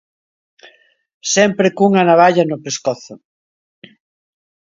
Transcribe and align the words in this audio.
Sempre 1.33 1.67
cunha 1.77 2.07
navalla 2.09 2.43
no 2.45 2.61
pescozo. 2.65 3.13